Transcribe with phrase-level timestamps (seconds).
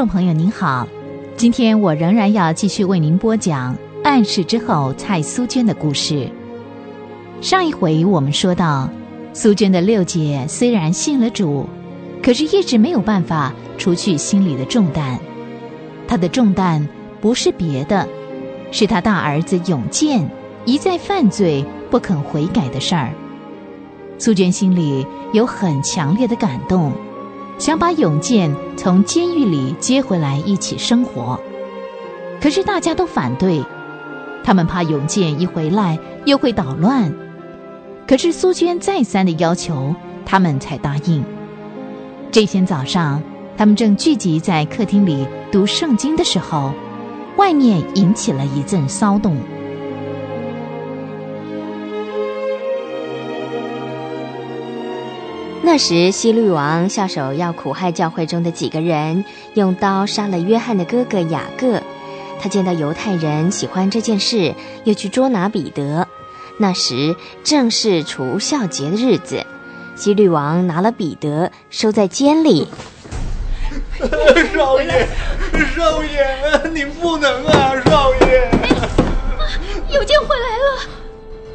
[0.00, 0.88] 众朋友您好，
[1.36, 6.26] 今天我仍然要继续为您播讲暗示之后蔡苏娟的故事。
[7.42, 8.88] 上一回我们说到，
[9.34, 11.68] 苏娟的六姐虽然信了主，
[12.22, 15.20] 可是一直没有办法除去心里的重担。
[16.08, 16.88] 她的重担
[17.20, 18.08] 不是别的，
[18.70, 20.26] 是她大儿子永健
[20.64, 23.12] 一再犯罪不肯悔改的事儿。
[24.16, 26.90] 苏娟心里有很强烈的感动。
[27.60, 31.38] 想把永健从监狱里接回来一起生活，
[32.40, 33.62] 可是大家都反对，
[34.42, 37.12] 他们怕永健一回来又会捣乱。
[38.08, 41.22] 可是苏娟再三的要求，他们才答应。
[42.32, 43.22] 这天早上，
[43.58, 46.72] 他们正聚集在客厅里读圣经的时候，
[47.36, 49.36] 外面引起了一阵骚动。
[55.72, 61.80] 那时，希律王下手要苦害教会中的几个人，用刀杀了约翰的哥哥雅各。
[62.40, 66.08] 他见到犹太人喜欢这件事，又去捉拿彼得。
[66.58, 69.46] 那时正是除孝节的日子，
[69.94, 72.66] 希律王拿了彼得收在监里。
[74.52, 75.06] 少爷，
[75.76, 78.50] 少爷，你不能啊，少爷！
[79.94, 80.90] 有件回来了。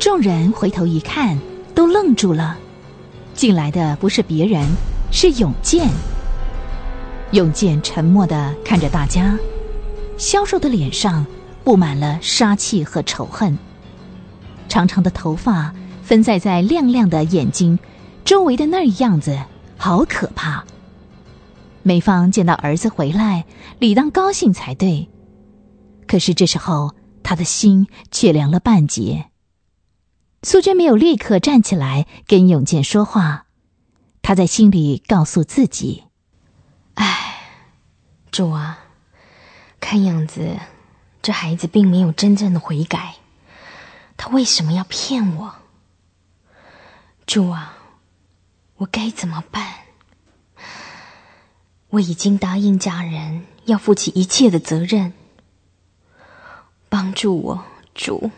[0.00, 1.38] 众人回头一看，
[1.76, 2.58] 都愣住了。
[3.40, 4.68] 进来的不是别人，
[5.10, 5.88] 是永健。
[7.32, 9.34] 永健沉默的看着大家，
[10.18, 11.24] 消瘦的脸上
[11.64, 13.56] 布满了杀气和仇恨。
[14.68, 17.78] 长长的头发分散在亮亮的眼睛
[18.26, 19.38] 周围的那样子，
[19.78, 20.62] 好可怕。
[21.82, 23.46] 美芳见到儿子回来，
[23.78, 25.08] 理当高兴才对，
[26.06, 29.29] 可是这时候他的心却凉了半截。
[30.42, 33.44] 素娟没有立刻站起来跟永健说话，
[34.22, 36.04] 她在心里告诉自己
[36.96, 37.50] ：“哎，
[38.30, 38.78] 主啊，
[39.80, 40.56] 看样子
[41.20, 43.16] 这孩子并没有真正的悔改，
[44.16, 45.56] 他为什么要骗我？
[47.26, 47.76] 主啊，
[48.76, 49.74] 我该怎么办？
[51.90, 55.12] 我已经答应家人要负起一切的责任，
[56.88, 57.64] 帮助我，
[57.94, 58.30] 主。”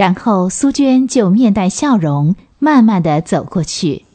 [0.00, 4.06] 然后苏娟就面带笑容，慢慢的走过去。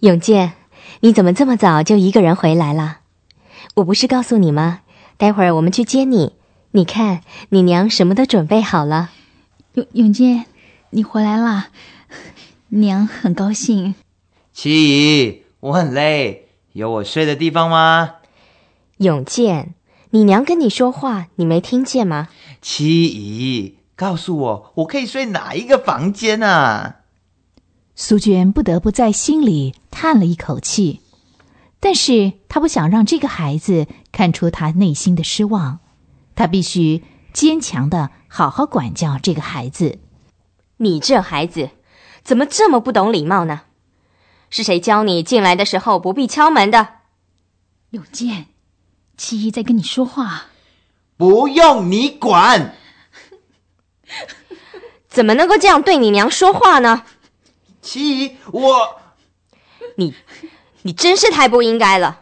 [0.00, 0.54] 永健，
[1.02, 2.98] 你怎么这么早就一个人回来了？
[3.76, 4.80] 我不是告诉你吗？
[5.16, 6.32] 待会儿我们去接你。
[6.72, 7.20] 你看，
[7.50, 9.12] 你娘什么都准备好了。
[9.74, 10.46] 永永健，
[10.90, 11.68] 你回来啦，
[12.70, 13.94] 娘很高兴。
[14.52, 18.14] 七姨，我很累，有我睡的地方吗？
[18.96, 19.74] 永健，
[20.10, 22.30] 你娘跟你说话，你没听见吗？
[22.60, 23.76] 七姨。
[23.96, 26.96] 告诉我，我可以睡哪一个房间啊？
[27.94, 31.00] 苏娟不得不在心里叹了一口气，
[31.78, 35.78] 但是她不想让这个孩子看出她内心的失望，
[36.34, 40.00] 她必须坚强的好好管教这个孩子。
[40.78, 41.70] 你这孩子
[42.24, 43.60] 怎么这么不懂礼貌呢？
[44.50, 46.88] 是谁教你进来的时候不必敲门的？
[47.90, 48.46] 永健，
[49.16, 50.46] 七姨在跟你说话，
[51.16, 52.74] 不用你管。
[55.08, 57.04] 怎么能够这样对你娘说话呢？
[57.80, 59.00] 七姨，我，
[59.96, 60.14] 你，
[60.82, 62.20] 你真是太不应该了。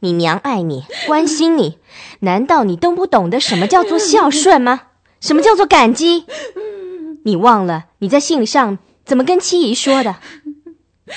[0.00, 1.78] 你娘爱你，关心你，
[2.20, 4.82] 难道你都不懂得什么叫做孝顺吗？
[5.20, 6.26] 什么叫做感激？
[7.24, 10.16] 你忘了你在信上怎么跟七姨说的？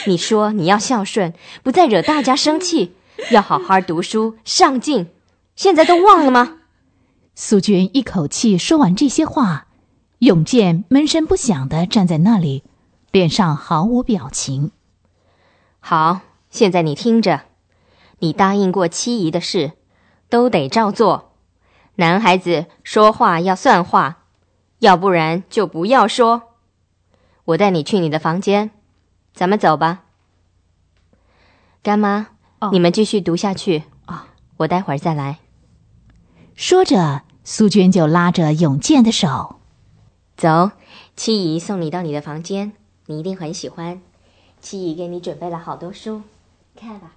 [0.06, 2.96] 你说你要孝顺，不再惹大家生气，
[3.31, 5.07] 要好好读书上进，
[5.56, 6.57] 现在都忘了吗？
[7.35, 9.66] 苏军一口气说完这些话。
[10.19, 12.63] 永健闷声不响的站在那里，
[13.11, 14.72] 脸上毫无表情。
[15.79, 17.41] 好，现在你听着，
[18.17, 19.73] 你答应过七姨的事，
[20.28, 21.33] 都得照做。
[21.97, 24.23] 男孩子说话要算话，
[24.79, 26.41] 要不然就不要说。
[27.46, 28.72] 我带你去你的房间，
[29.35, 30.05] 咱们走吧。
[31.84, 32.29] 干妈，
[32.72, 35.37] 你们继续读下去啊，我待会儿再来。
[36.55, 39.57] 说着，苏娟就拉着永健的手。
[40.37, 40.69] 走，
[41.16, 42.73] 七姨送你到你的房间，
[43.07, 43.99] 你一定很喜欢。
[44.61, 46.22] 七姨给你准备了好多书，
[46.79, 47.16] 看吧。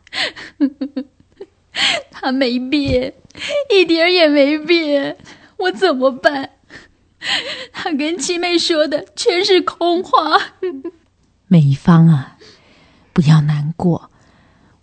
[2.11, 3.13] 他没变，
[3.71, 5.19] 一点儿也没变，
[5.59, 6.53] 我怎么办？
[7.73, 10.39] 他跟七妹说的全是空话。
[11.47, 12.39] 美芳啊，
[13.13, 14.11] 不要难过，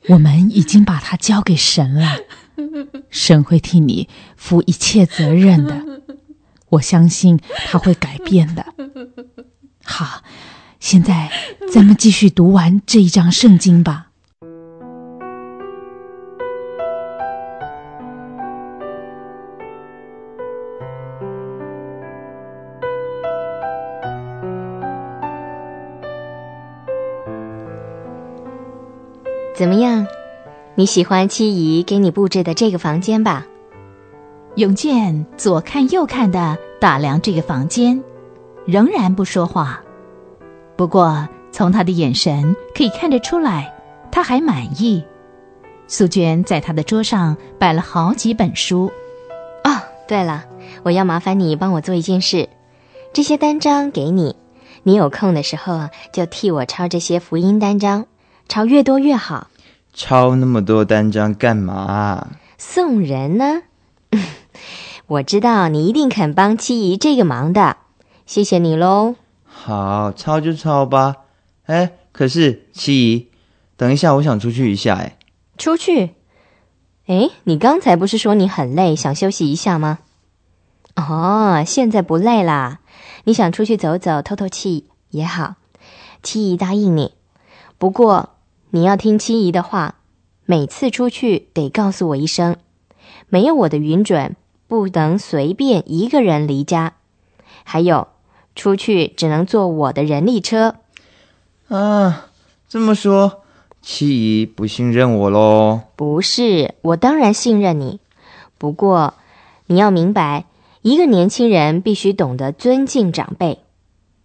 [0.10, 2.20] 我们已经把他交给神了，
[3.10, 5.97] 神会替你负一切责任的。
[6.70, 8.66] 我相信他会改变的。
[9.84, 10.22] 好
[10.80, 11.32] 现在
[11.74, 14.06] 咱们继续读完这一章圣经吧。
[29.56, 30.06] 怎么样？
[30.76, 33.48] 你喜欢七姨给你布置的这个房间吧？
[34.58, 38.04] 永健左看右看的打量这个房间，
[38.66, 39.80] 仍然不说话。
[40.76, 43.72] 不过从他的眼神可以看得出来，
[44.12, 45.04] 他还满意。
[45.88, 48.92] 素娟在他的桌上摆了好几本书。
[49.64, 49.78] 哦，
[50.08, 50.46] 对了，
[50.82, 52.50] 我要麻烦你帮我做一件事，
[53.14, 54.36] 这些单张给你，
[54.82, 58.08] 你有空的时候啊，就替我抄这些福音单张，
[58.50, 59.50] 抄越多越好。
[59.94, 62.28] 抄那么多单张干嘛？
[62.58, 63.62] 送人呢？
[65.08, 67.78] 我知道你一定肯帮七姨这个忙的，
[68.26, 69.16] 谢谢你喽。
[69.44, 71.16] 好，抄就抄吧。
[71.66, 73.28] 哎，可是七姨，
[73.76, 74.96] 等一下，我想出去一下。
[74.96, 75.18] 哎，
[75.58, 76.12] 出去？
[77.06, 80.00] 哎，你刚才不是说你很累，想休息一下吗？
[80.96, 82.80] 哦，现在不累啦。
[83.24, 85.56] 你想出去走走，透透气也好。
[86.22, 87.14] 七姨答应你，
[87.78, 88.32] 不过
[88.72, 89.96] 你要听七姨的话，
[90.46, 92.58] 每次出去得告诉我一声，
[93.30, 94.36] 没有我的允准。
[94.68, 96.94] 不能随便一个人离家，
[97.64, 98.10] 还有，
[98.56, 100.76] 出去只能坐我的人力车。
[101.70, 102.28] 啊，
[102.68, 103.42] 这么说，
[103.82, 105.82] 七姨不信任我喽？
[105.96, 108.00] 不是，我当然信任你。
[108.58, 109.14] 不过，
[109.68, 110.46] 你要明白，
[110.82, 113.60] 一个年轻人必须懂得尊敬长辈。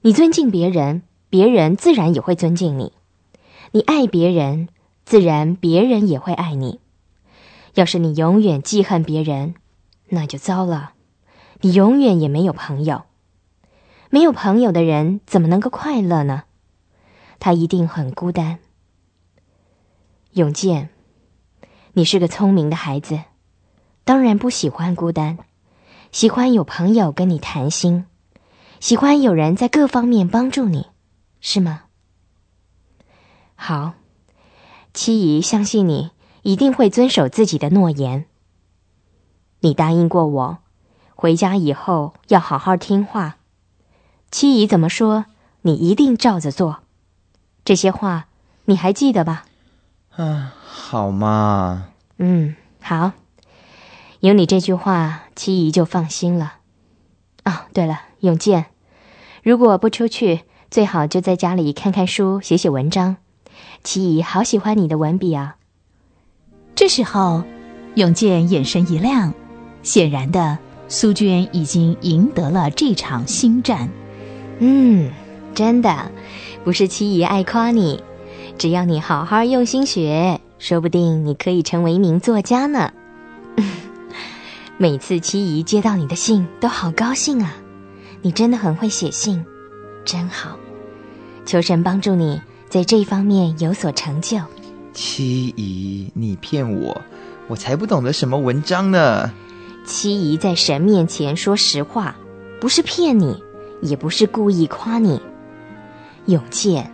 [0.00, 2.92] 你尊敬别人，别人自然也会尊敬你；
[3.70, 4.68] 你爱别人，
[5.04, 6.80] 自然别人也会爱你。
[7.74, 9.54] 要是你永远记恨别人，
[10.14, 10.92] 那就糟了，
[11.62, 13.04] 你永远也没有朋友。
[14.10, 16.44] 没有朋友的人怎么能够快乐呢？
[17.40, 18.58] 他一定很孤单。
[20.32, 20.90] 永健，
[21.94, 23.20] 你是个聪明的孩子，
[24.04, 25.38] 当然不喜欢孤单，
[26.10, 28.04] 喜欢有朋友跟你谈心，
[28.80, 30.88] 喜欢有人在各方面帮助你，
[31.40, 31.84] 是吗？
[33.54, 33.94] 好，
[34.92, 36.10] 七姨相信你
[36.42, 38.26] 一定会遵守自己的诺言。
[39.62, 40.58] 你答应过我，
[41.14, 43.36] 回家以后要好好听话。
[44.30, 45.26] 七姨怎么说，
[45.62, 46.80] 你一定照着做。
[47.64, 48.26] 这些话
[48.64, 49.44] 你还记得吧？
[50.16, 51.88] 啊，好嘛。
[52.18, 53.12] 嗯，好。
[54.18, 56.54] 有你这句话，七姨就放心了。
[57.44, 58.66] 哦，对了，永健，
[59.42, 63.16] 如果不出去，最好就在家里看看书，写写文章。
[63.84, 65.56] 七姨好喜欢你的文笔啊。
[66.74, 67.44] 这时候，
[67.94, 69.32] 永健眼神一亮。
[69.82, 70.58] 显然的，
[70.88, 73.88] 苏娟已经赢得了这场新战。
[74.58, 75.11] 嗯，
[75.55, 76.11] 真的，
[76.64, 78.02] 不是七姨爱夸你，
[78.56, 82.93] 只要你好好用心学，说不定你可以成为一名作家呢。
[84.79, 87.55] 每次七姨接到你的信，都好高兴啊！
[88.23, 89.44] 你真的很会写信，
[90.05, 90.56] 真好。
[91.44, 94.38] 求神帮助你在这方面有所成就。
[94.93, 97.00] 七姨，你骗我，
[97.49, 99.32] 我才不懂得什么文章呢。
[99.84, 102.17] 七姨在神面前说实话，
[102.61, 103.43] 不是骗你，
[103.81, 105.20] 也不是故意夸你。
[106.27, 106.91] 永健，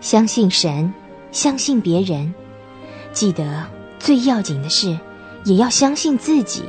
[0.00, 0.92] 相信神，
[1.30, 2.32] 相信别人，
[3.12, 3.66] 记得
[3.98, 4.98] 最要紧的是，
[5.44, 6.62] 也要相信自己。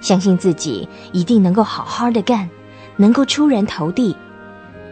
[0.00, 2.48] 相信自己一定能够好好的干，
[2.96, 4.16] 能够出人头地。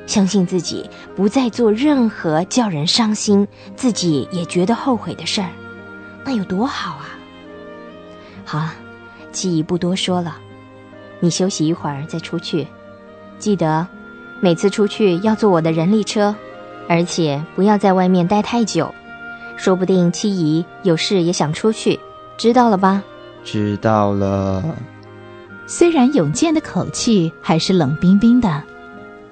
[0.06, 5.50] 相信自己不再做任何叫人伤心、自己也觉得后悔的事儿，
[6.24, 7.16] 那有多好啊！
[8.44, 8.74] 好了。
[9.32, 10.36] 七姨不多说了，
[11.20, 12.66] 你休息一会儿再出去。
[13.38, 13.86] 记得，
[14.40, 16.34] 每次出去要坐我的人力车，
[16.88, 18.94] 而且不要在外面待太久。
[19.56, 21.98] 说不定七姨有事也想出去，
[22.36, 23.02] 知道了吧？
[23.44, 24.62] 知道了。
[25.66, 28.62] 虽然永健的口气还是冷冰冰的，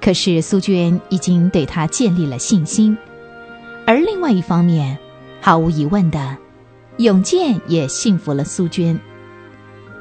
[0.01, 2.97] 可是苏娟已经对他建立了信心。
[3.85, 4.97] 而另外一方面，
[5.41, 6.37] 毫无疑问的，
[6.97, 8.99] 永健也信服了苏娟。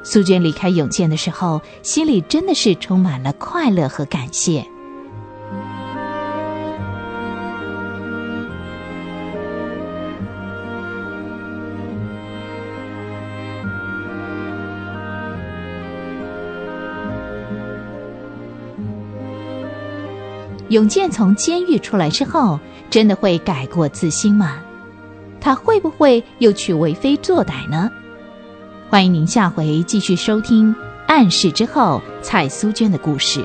[0.09, 4.65] 苏娟离开永健的时候，心里真的是充满了快乐和感谢。
[20.69, 24.59] 永健从监狱出来之后，真的会改过自新吗？
[25.41, 27.91] 他会不会又去为非作歹呢？
[28.89, 30.73] 欢迎您下回继续收听
[31.09, 33.45] 《暗示之后》蔡苏娟的故事。